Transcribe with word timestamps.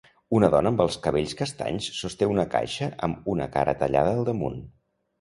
Una 0.37 0.47
dona 0.53 0.71
amb 0.73 0.81
els 0.85 0.97
cabells 1.03 1.35
castanys 1.43 1.91
sosté 1.99 2.31
una 2.33 2.49
caixa 2.57 2.91
amb 3.09 3.31
una 3.37 3.51
cara 3.59 3.81
tallada 3.85 4.19
al 4.21 4.29
damunt. 4.35 4.63